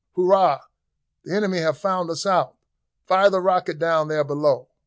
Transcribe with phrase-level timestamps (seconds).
[0.15, 0.61] "Hurrah!
[1.23, 2.55] the enemy have found us out.
[3.05, 4.67] Fire the rocket down there below!"